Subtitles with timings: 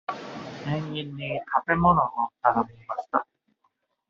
[0.65, 2.09] 店員に食べ物を
[2.41, 3.27] 頼みました。